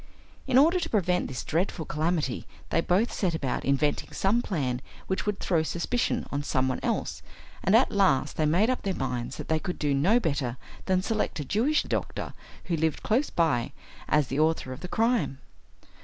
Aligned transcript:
In 0.47 0.57
order 0.57 0.79
to 0.79 0.89
prevent 0.89 1.27
this 1.27 1.43
dreadful 1.43 1.85
calamity 1.85 2.47
they 2.71 2.81
both 2.81 3.13
set 3.13 3.35
about 3.35 3.63
inventing 3.63 4.11
some 4.13 4.41
plan 4.41 4.81
which 5.05 5.27
would 5.27 5.39
throw 5.39 5.61
suspicion 5.61 6.25
on 6.31 6.41
some 6.41 6.67
one 6.67 6.79
else, 6.81 7.21
and 7.63 7.75
at 7.75 7.91
last 7.91 8.35
they 8.35 8.47
made 8.47 8.71
up 8.71 8.81
their 8.81 8.95
minds 8.95 9.37
that 9.37 9.47
they 9.47 9.59
could 9.59 9.77
do 9.77 9.93
no 9.93 10.19
better 10.19 10.57
than 10.87 11.03
select 11.03 11.39
a 11.39 11.45
Jewish 11.45 11.83
doctor 11.83 12.33
who 12.63 12.75
lived 12.75 13.03
close 13.03 13.29
by 13.29 13.73
as 14.09 14.29
the 14.29 14.39
author 14.39 14.73
of 14.73 14.79
the 14.79 14.87
crime. 14.87 15.37